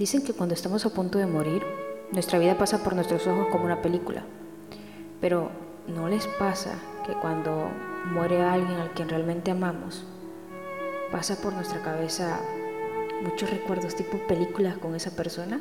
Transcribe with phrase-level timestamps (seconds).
[0.00, 1.62] Dicen que cuando estamos a punto de morir,
[2.10, 4.24] nuestra vida pasa por nuestros ojos como una película.
[5.20, 5.50] Pero
[5.88, 7.68] ¿no les pasa que cuando
[8.10, 10.06] muere alguien al quien realmente amamos,
[11.12, 12.40] pasa por nuestra cabeza
[13.22, 15.60] muchos recuerdos tipo películas con esa persona?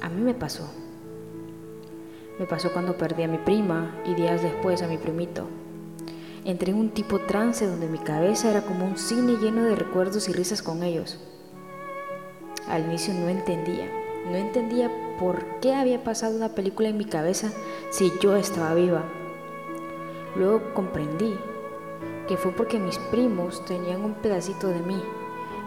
[0.00, 0.70] A mí me pasó.
[2.38, 5.48] Me pasó cuando perdí a mi prima y días después a mi primito.
[6.44, 10.28] Entré en un tipo trance donde mi cabeza era como un cine lleno de recuerdos
[10.28, 11.18] y risas con ellos.
[12.68, 13.86] Al inicio no entendía,
[14.30, 17.50] no entendía por qué había pasado una película en mi cabeza
[17.88, 19.04] si yo estaba viva.
[20.36, 21.34] Luego comprendí
[22.26, 25.02] que fue porque mis primos tenían un pedacito de mí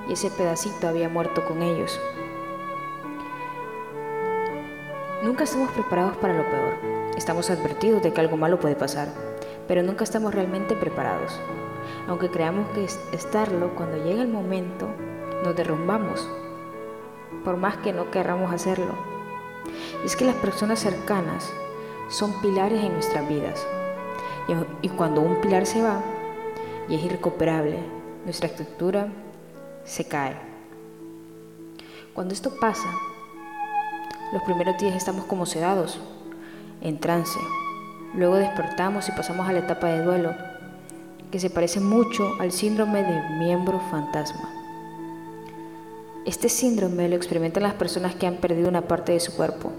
[0.08, 2.00] y ese pedacito había muerto con ellos.
[5.24, 6.74] Nunca estamos preparados para lo peor.
[7.18, 9.08] Estamos advertidos de que algo malo puede pasar,
[9.68, 11.40] pero nunca estamos realmente preparados.
[12.08, 14.88] Aunque creamos que estarlo, cuando llega el momento,
[15.44, 16.30] nos derrumbamos
[17.44, 18.94] por más que no querramos hacerlo.
[20.06, 21.52] es que las personas cercanas
[22.10, 23.66] son pilares en nuestras vidas.
[24.82, 26.02] Y, cuando un pilar se va
[26.90, 27.80] y es irrecuperable,
[28.26, 29.08] nuestra estructura
[29.86, 30.36] se cae.
[32.14, 32.90] Cuando esto pasa,
[34.34, 36.00] los primeros días estamos como sedados,
[36.82, 37.40] en trance.
[38.14, 40.34] Luego despertamos y pasamos a la etapa de duelo,
[41.32, 44.61] que se parece mucho al síndrome de miembro fantasma.
[46.26, 49.72] Este síndrome lo experimentan las personas que han perdido una parte de su cuerpo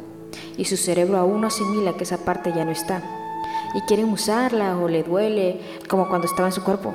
[0.57, 3.01] y su cerebro aún no asimila que esa parte ya no está
[3.75, 6.95] y quieren usarla o le duele como cuando estaba en su cuerpo.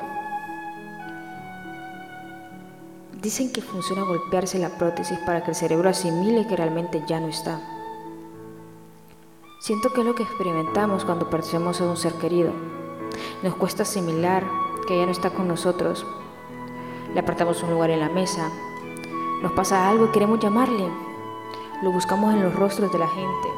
[3.22, 7.28] Dicen que funciona golpearse la prótesis para que el cerebro asimile que realmente ya no
[7.28, 7.60] está.
[9.60, 12.52] Siento que es lo que experimentamos cuando perdemos a un ser querido.
[13.44, 14.44] Nos cuesta asimilar
[14.88, 16.06] que ya no está con nosotros.
[17.14, 18.52] Le apartamos un lugar en la mesa,
[19.42, 20.90] nos pasa algo y queremos llamarle.
[21.84, 23.50] Lo buscamos en los rostros de la gente.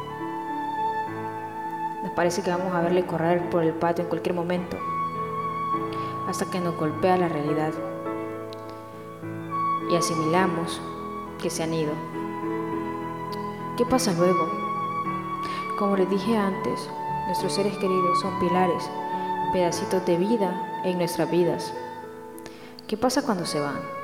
[2.04, 4.78] Nos parece que vamos a verle correr por el patio en cualquier momento,
[6.28, 7.72] hasta que nos golpea la realidad
[9.90, 10.82] y asimilamos
[11.42, 11.94] que se han ido.
[13.78, 14.48] ¿Qué pasa luego?
[15.78, 16.90] Como les dije antes,
[17.28, 18.90] nuestros seres queridos son pilares,
[19.54, 21.74] pedacitos de vida en nuestras vidas.
[22.88, 23.99] ¿Qué pasa cuando se van?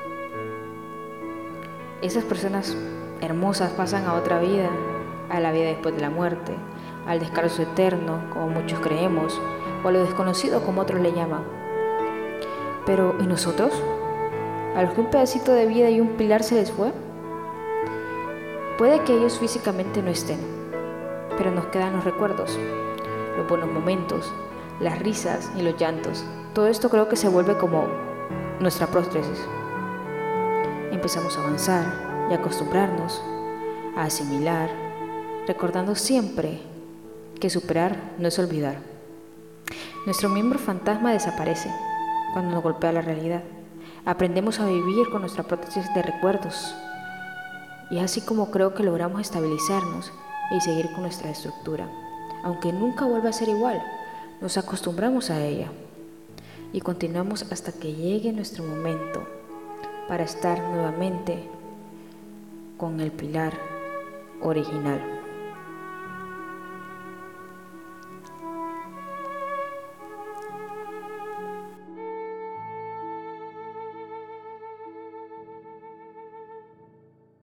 [2.02, 2.76] Esas personas
[3.22, 4.68] hermosas pasan a otra vida,
[5.30, 6.52] a la vida después de la muerte,
[7.06, 9.40] al descanso eterno, como muchos creemos,
[9.82, 11.42] o a lo desconocido, como otros le llaman.
[12.84, 13.72] Pero, ¿y nosotros?
[14.76, 16.92] ¿A los que un pedacito de vida y un pilar se les fue?
[18.76, 20.38] Puede que ellos físicamente no estén,
[21.38, 22.58] pero nos quedan los recuerdos,
[23.38, 24.30] los buenos momentos,
[24.80, 26.26] las risas y los llantos.
[26.52, 27.86] Todo esto creo que se vuelve como
[28.60, 29.48] nuestra prótesis
[30.92, 31.84] empezamos a avanzar
[32.30, 33.22] y acostumbrarnos
[33.96, 34.70] a asimilar,
[35.46, 36.60] recordando siempre
[37.40, 38.76] que superar no es olvidar.
[40.04, 41.70] Nuestro miembro fantasma desaparece
[42.32, 43.42] cuando nos golpea la realidad.
[44.04, 46.74] Aprendemos a vivir con nuestra prótesis de recuerdos.
[47.90, 50.12] Y es así como creo que logramos estabilizarnos
[50.50, 51.88] y seguir con nuestra estructura.
[52.44, 53.82] Aunque nunca vuelva a ser igual,
[54.40, 55.68] nos acostumbramos a ella
[56.72, 59.26] y continuamos hasta que llegue nuestro momento
[60.08, 61.48] para estar nuevamente
[62.76, 63.52] con el pilar
[64.40, 65.25] original.